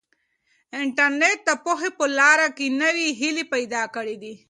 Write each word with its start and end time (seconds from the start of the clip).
انټرنیټ 0.79 1.37
د 1.47 1.49
پوهې 1.63 1.89
په 1.97 2.05
لاره 2.19 2.47
کې 2.57 2.65
نوې 2.81 3.07
هیلې 3.19 3.43
پیدا 3.53 3.83
کړي 3.95 4.15
دي. 4.23 4.33